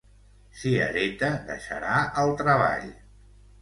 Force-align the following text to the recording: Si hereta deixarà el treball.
Si 0.61 0.71
hereta 0.85 1.31
deixarà 1.51 2.01
el 2.25 2.37
treball. 2.43 2.93